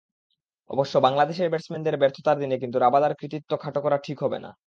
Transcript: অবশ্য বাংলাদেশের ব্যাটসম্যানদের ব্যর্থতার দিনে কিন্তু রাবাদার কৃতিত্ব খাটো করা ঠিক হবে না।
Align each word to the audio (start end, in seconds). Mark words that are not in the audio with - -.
অবশ্য 0.69 0.93
বাংলাদেশের 0.97 1.51
ব্যাটসম্যানদের 1.51 1.99
ব্যর্থতার 2.01 2.37
দিনে 2.39 2.55
কিন্তু 2.57 2.77
রাবাদার 2.79 3.13
কৃতিত্ব 3.15 3.51
খাটো 3.57 3.79
করা 3.81 3.97
ঠিক 4.03 4.17
হবে 4.23 4.37
না। 4.39 4.51